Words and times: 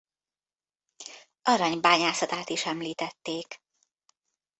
Arany-bányászatát 1.41 2.49
is 2.49 2.65
említették. 2.65 3.61